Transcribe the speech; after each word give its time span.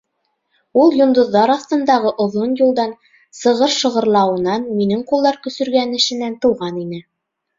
Ул 0.83 0.95
йондоҙҙар 0.99 1.51
аҫтындағы 1.55 2.13
оҙон 2.25 2.55
юлдан, 2.61 2.95
сығыр 3.41 3.71
шығырлауынан, 3.75 4.67
минең 4.79 5.03
ҡулдар 5.13 5.37
көсөргәнешенән 5.47 6.41
тыуған 6.47 6.83
ине. 6.87 7.03